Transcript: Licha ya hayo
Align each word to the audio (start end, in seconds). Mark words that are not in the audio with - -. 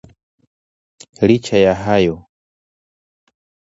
Licha 1.27 1.57
ya 1.57 1.75
hayo 1.75 2.25